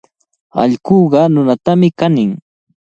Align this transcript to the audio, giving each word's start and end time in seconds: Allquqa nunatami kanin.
Allquqa 0.61 1.21
nunatami 1.33 1.89
kanin. 1.99 2.31